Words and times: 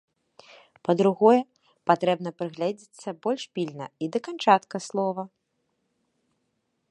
Па-другое, 0.87 1.41
патрэбна 1.91 2.29
прыгледзецца 2.41 3.09
больш 3.27 3.43
пільна 3.57 3.85
і 4.05 4.11
да 4.15 4.19
канчатка 4.29 4.77
слова. 4.87 5.23